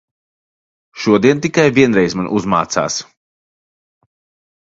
[1.01, 2.97] Šodien tikai vienreiz man uzmācās.